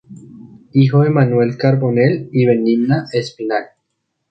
[0.73, 3.65] Hijo de Manuel Carbonell y Benigna Espinal.